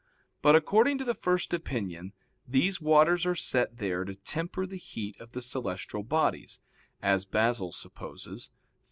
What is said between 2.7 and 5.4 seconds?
waters are set there to temper the heat of